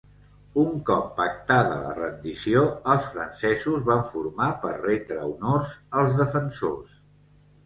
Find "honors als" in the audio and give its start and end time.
5.35-6.19